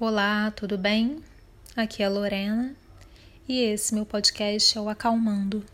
[0.00, 1.24] Olá, tudo bem?
[1.74, 2.72] Aqui é Lorena
[3.48, 5.66] e esse meu podcast é o Acalmando.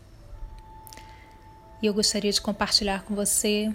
[1.79, 3.71] E eu gostaria de compartilhar com você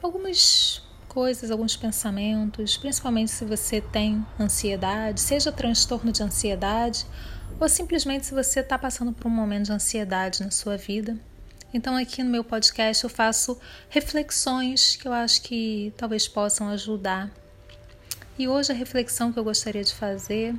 [0.00, 7.04] algumas coisas, alguns pensamentos, principalmente se você tem ansiedade, seja transtorno de ansiedade
[7.58, 11.18] ou simplesmente se você está passando por um momento de ansiedade na sua vida.
[11.74, 13.58] Então, aqui no meu podcast, eu faço
[13.88, 17.32] reflexões que eu acho que talvez possam ajudar
[18.40, 20.54] e hoje a reflexão que eu gostaria de fazer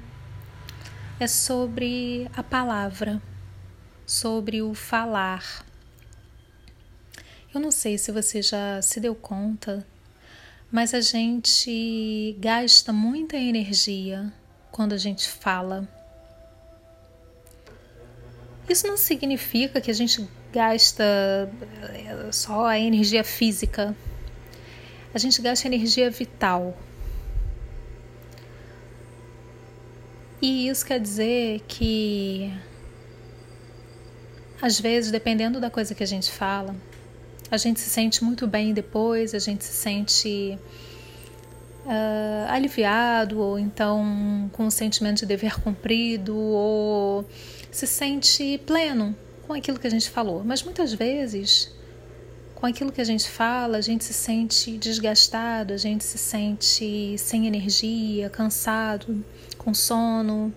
[1.20, 3.20] é sobre a palavra,
[4.06, 5.66] sobre o falar.
[7.52, 9.84] Eu não sei se você já se deu conta,
[10.72, 14.32] mas a gente gasta muita energia
[14.72, 15.90] quando a gente fala.
[18.70, 23.96] Isso não significa que a gente gasta eh, só a energia física.
[25.12, 26.78] A gente gasta energia vital.
[30.42, 32.52] E isso quer dizer que,
[34.60, 36.76] às vezes, dependendo da coisa que a gente fala,
[37.52, 40.58] a gente se sente muito bem depois, a gente se sente
[41.86, 47.24] uh, aliviado, ou então com um sentimento de dever cumprido, ou
[47.70, 50.44] se sente pleno com aquilo que a gente falou.
[50.44, 51.72] Mas muitas vezes,
[52.62, 57.18] com aquilo que a gente fala, a gente se sente desgastado, a gente se sente
[57.18, 59.26] sem energia, cansado
[59.58, 60.54] com sono,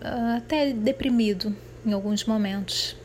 [0.00, 2.96] ah, até deprimido em alguns momentos.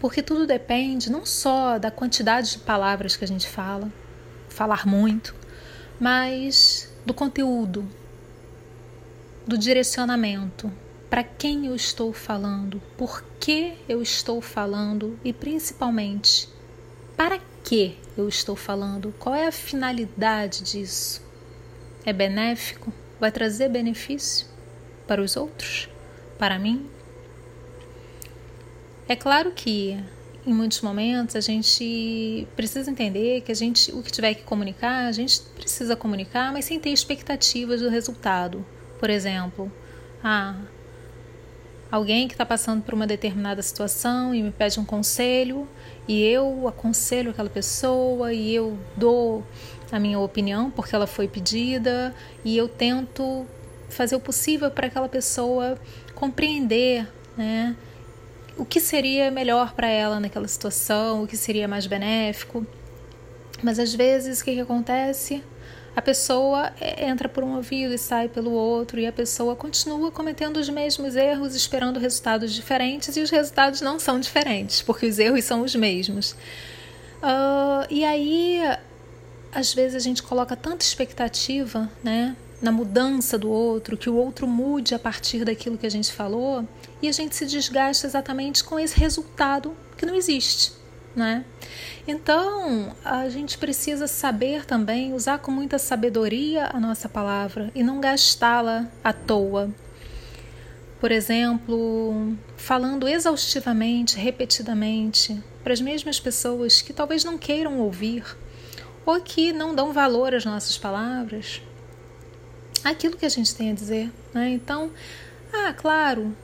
[0.00, 3.88] Porque tudo depende não só da quantidade de palavras que a gente fala,
[4.48, 5.36] falar muito,
[6.00, 7.88] mas do conteúdo,
[9.46, 10.72] do direcionamento,
[11.08, 16.48] para quem eu estou falando, por que eu estou falando e principalmente
[17.16, 21.22] para que eu estou falando, qual é a finalidade disso?
[22.04, 22.92] É benéfico?
[23.20, 24.46] vai trazer benefício
[25.06, 25.88] para os outros,
[26.38, 26.86] para mim?
[29.08, 29.98] É claro que
[30.46, 35.06] em muitos momentos a gente precisa entender que a gente o que tiver que comunicar,
[35.06, 38.64] a gente precisa comunicar, mas sem ter expectativas do resultado.
[38.98, 39.72] Por exemplo,
[40.22, 40.56] ah,
[41.90, 45.66] alguém que está passando por uma determinada situação e me pede um conselho
[46.06, 49.44] e eu aconselho aquela pessoa e eu dou
[49.90, 53.46] a minha opinião porque ela foi pedida e eu tento
[53.88, 55.78] fazer o possível para aquela pessoa
[56.14, 57.74] compreender, né,
[58.56, 62.66] o que seria melhor para ela naquela situação, o que seria mais benéfico.
[63.62, 65.42] Mas às vezes o que, que acontece?
[65.98, 70.12] A pessoa é, entra por um ouvido e sai pelo outro, e a pessoa continua
[70.12, 75.18] cometendo os mesmos erros, esperando resultados diferentes, e os resultados não são diferentes, porque os
[75.18, 76.36] erros são os mesmos.
[77.20, 78.60] Uh, e aí
[79.50, 84.46] às vezes a gente coloca tanta expectativa, né, na mudança do outro, que o outro
[84.46, 86.64] mude a partir daquilo que a gente falou,
[87.02, 90.77] e a gente se desgasta exatamente com esse resultado que não existe,
[91.18, 91.44] né?
[92.06, 98.00] Então, a gente precisa saber também usar com muita sabedoria a nossa palavra e não
[98.00, 99.70] gastá-la à toa.
[101.00, 108.24] Por exemplo, falando exaustivamente, repetidamente, para as mesmas pessoas que talvez não queiram ouvir,
[109.04, 111.62] ou que não dão valor às nossas palavras,
[112.84, 114.10] aquilo que a gente tem a dizer.
[114.34, 114.50] Né?
[114.50, 114.90] Então,
[115.52, 116.34] ah, claro,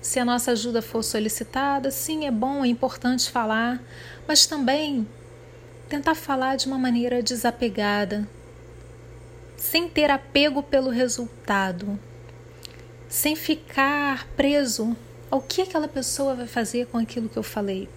[0.00, 3.82] se a nossa ajuda for solicitada, sim, é bom, é importante falar,
[4.26, 5.06] mas também
[5.88, 8.28] tentar falar de uma maneira desapegada,
[9.56, 11.98] sem ter apego pelo resultado,
[13.08, 14.96] sem ficar preso
[15.30, 17.88] ao que aquela pessoa vai fazer com aquilo que eu falei.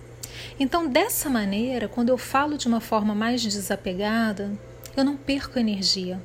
[0.59, 4.51] Então, dessa maneira, quando eu falo de uma forma mais desapegada,
[4.95, 6.22] eu não perco energia.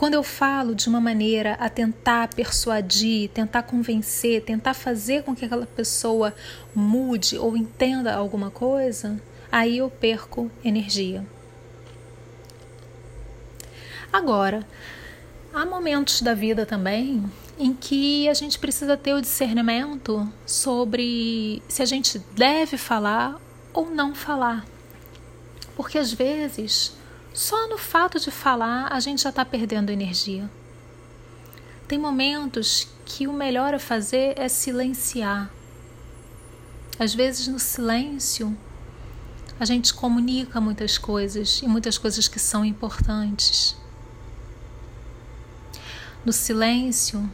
[0.00, 5.44] Quando eu falo de uma maneira a tentar persuadir, tentar convencer, tentar fazer com que
[5.44, 6.34] aquela pessoa
[6.74, 9.20] mude ou entenda alguma coisa,
[9.52, 11.22] aí eu perco energia.
[14.10, 14.66] Agora,
[15.52, 17.22] há momentos da vida também
[17.58, 23.38] em que a gente precisa ter o discernimento sobre se a gente deve falar
[23.70, 24.64] ou não falar.
[25.76, 26.98] Porque às vezes,
[27.32, 30.50] só no fato de falar, a gente já está perdendo energia.
[31.86, 35.50] Tem momentos que o melhor a fazer é silenciar.
[36.98, 38.56] Às vezes, no silêncio,
[39.58, 43.76] a gente comunica muitas coisas e muitas coisas que são importantes.
[46.24, 47.30] No silêncio,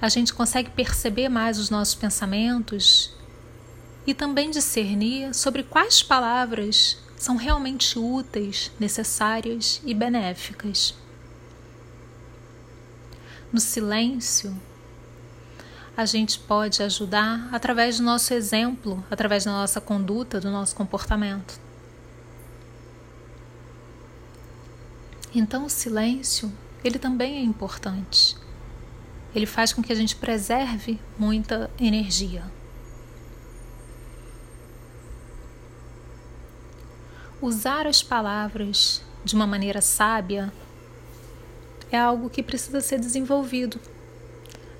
[0.00, 3.14] a gente consegue perceber mais os nossos pensamentos
[4.06, 10.94] e também discernir sobre quais palavras são realmente úteis, necessárias e benéficas.
[13.54, 14.52] no silêncio,
[15.96, 21.60] a gente pode ajudar através do nosso exemplo, através da nossa conduta, do nosso comportamento.
[25.32, 26.52] Então, o silêncio,
[26.82, 28.36] ele também é importante.
[29.32, 32.42] Ele faz com que a gente preserve muita energia.
[37.44, 40.50] Usar as palavras de uma maneira sábia
[41.92, 43.78] é algo que precisa ser desenvolvido.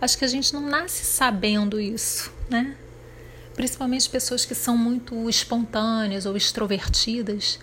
[0.00, 2.74] Acho que a gente não nasce sabendo isso, né?
[3.54, 7.58] Principalmente pessoas que são muito espontâneas ou extrovertidas,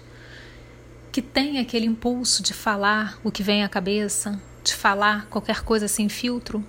[1.12, 5.88] que têm aquele impulso de falar o que vem à cabeça, de falar qualquer coisa
[5.88, 6.64] sem filtro.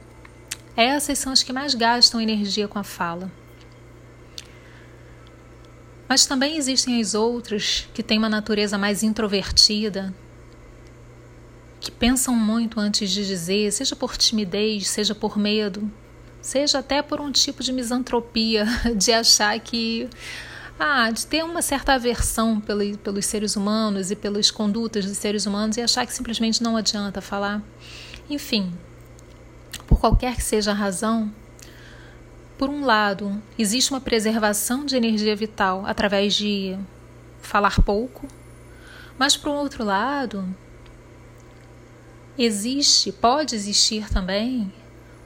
[0.74, 3.30] Essas são as que mais gastam energia com a fala.
[6.12, 10.14] Mas também existem as outras que têm uma natureza mais introvertida,
[11.80, 15.90] que pensam muito antes de dizer, seja por timidez, seja por medo,
[16.42, 20.06] seja até por um tipo de misantropia, de achar que.
[20.78, 25.46] Ah, de ter uma certa aversão pelo, pelos seres humanos e pelas condutas dos seres
[25.46, 27.62] humanos e achar que simplesmente não adianta falar.
[28.28, 28.70] Enfim,
[29.86, 31.32] por qualquer que seja a razão,
[32.62, 36.78] por um lado, existe uma preservação de energia vital através de
[37.40, 38.28] falar pouco,
[39.18, 40.46] mas por outro lado,
[42.38, 44.72] existe, pode existir também,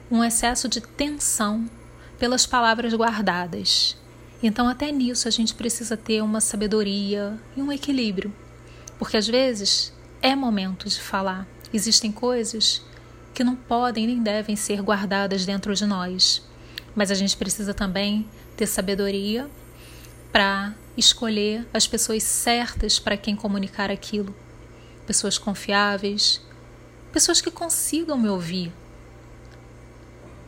[0.09, 1.69] um excesso de tensão
[2.17, 3.95] pelas palavras guardadas.
[4.41, 8.33] Então, até nisso, a gente precisa ter uma sabedoria e um equilíbrio,
[8.97, 9.93] porque às vezes
[10.23, 11.47] é momento de falar.
[11.71, 12.81] Existem coisas
[13.31, 16.41] que não podem nem devem ser guardadas dentro de nós,
[16.97, 18.27] mas a gente precisa também
[18.57, 19.47] ter sabedoria
[20.31, 24.35] para escolher as pessoas certas para quem comunicar aquilo,
[25.05, 26.41] pessoas confiáveis,
[27.13, 28.73] pessoas que consigam me ouvir.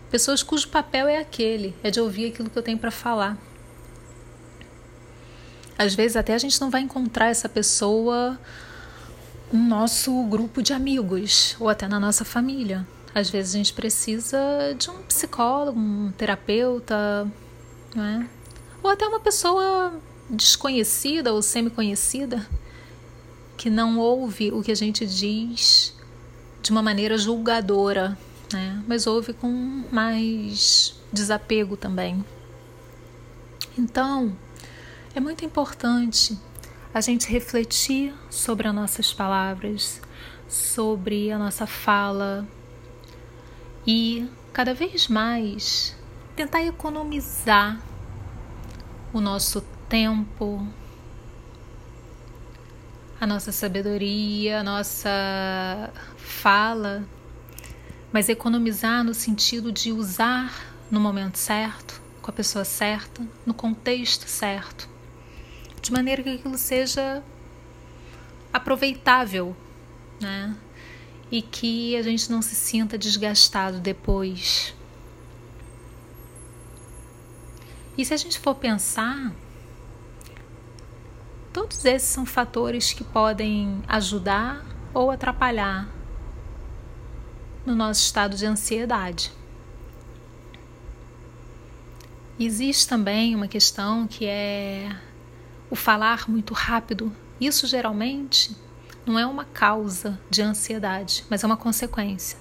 [0.10, 3.38] Pessoas cujo papel é aquele, é de ouvir aquilo que eu tenho para falar.
[5.78, 8.40] Às vezes até a gente não vai encontrar essa pessoa
[9.54, 12.88] no nosso grupo de amigos ou até na nossa família.
[13.14, 14.40] Às vezes a gente precisa
[14.78, 17.28] de um psicólogo, um terapeuta,
[17.96, 18.26] é?
[18.84, 19.94] ou até uma pessoa
[20.30, 22.48] desconhecida ou semi-conhecida
[23.58, 25.94] que não ouve o que a gente diz
[26.62, 28.18] de uma maneira julgadora,
[28.54, 28.82] né?
[28.88, 32.24] mas ouve com mais desapego também.
[33.78, 34.36] Então,
[35.16, 36.38] é muito importante
[36.94, 40.02] a gente refletir sobre as nossas palavras,
[40.48, 42.48] sobre a nossa fala
[43.86, 45.96] e cada vez mais
[46.36, 47.80] tentar economizar
[49.12, 50.66] o nosso tempo,
[53.20, 57.04] a nossa sabedoria, a nossa fala,
[58.12, 60.54] mas economizar no sentido de usar
[60.90, 64.90] no momento certo, com a pessoa certa, no contexto certo,
[65.82, 67.24] de maneira que aquilo seja
[68.54, 69.56] aproveitável,
[70.20, 70.56] né?
[71.32, 74.74] E que a gente não se sinta desgastado depois.
[77.98, 79.34] E se a gente for pensar,
[81.52, 85.90] Todos esses são fatores que podem ajudar ou atrapalhar
[87.66, 89.32] no nosso estado de ansiedade.
[92.40, 94.96] Existe também uma questão que é
[95.72, 97.12] o falar muito rápido.
[97.42, 98.56] Isso geralmente
[99.10, 102.38] não é uma causa de ansiedade, mas é uma consequência.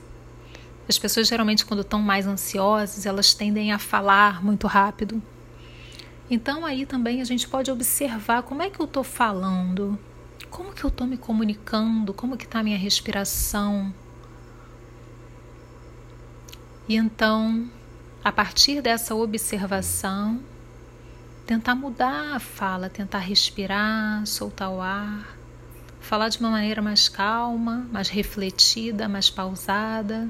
[0.87, 5.23] As pessoas geralmente quando estão mais ansiosas, elas tendem a falar muito rápido,
[6.31, 9.99] então aí também a gente pode observar como é que eu estou falando,
[10.51, 13.93] como que eu estou me comunicando, como que está a minha respiração.
[16.87, 17.67] E então,
[18.23, 20.41] a partir dessa observação,
[21.47, 25.38] tentar mudar a fala, tentar respirar, soltar o ar,
[26.09, 30.27] falar de uma maneira mais calma, mais refletida, mais pausada.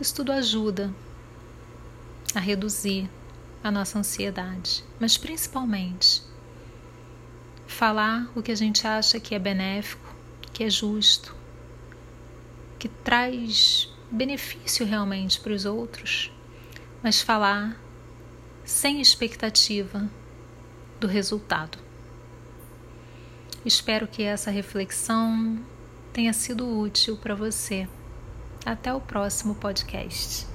[0.00, 0.94] Isso tudo ajuda
[2.32, 3.10] a reduzir
[3.60, 6.22] a nossa ansiedade, mas principalmente
[7.66, 10.14] falar o que a gente acha que é benéfico,
[10.52, 11.34] que é justo,
[12.78, 16.32] que traz benefício realmente para os outros,
[17.02, 17.76] mas falar
[18.64, 20.08] sem expectativa
[21.00, 21.87] do resultado.
[23.64, 25.58] Espero que essa reflexão
[26.12, 27.88] tenha sido útil para você.
[28.64, 30.46] Até o próximo podcast.